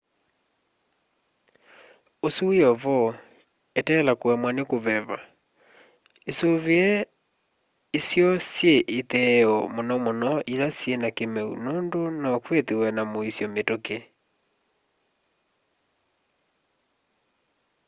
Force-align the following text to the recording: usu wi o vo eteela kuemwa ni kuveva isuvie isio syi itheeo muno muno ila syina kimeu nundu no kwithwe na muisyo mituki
usu 2.27 2.41
wi 2.49 2.59
o 2.69 2.71
vo 2.81 2.97
eteela 3.79 4.13
kuemwa 4.21 4.49
ni 4.55 4.63
kuveva 4.71 5.17
isuvie 6.31 6.89
isio 7.97 8.29
syi 8.51 8.75
itheeo 8.99 9.57
muno 9.75 9.95
muno 10.05 10.31
ila 10.53 10.67
syina 10.79 11.07
kimeu 11.17 11.51
nundu 11.63 12.01
no 12.21 12.31
kwithwe 12.43 12.87
na 12.95 13.03
muisyo 13.11 13.45
mituki 13.55 13.97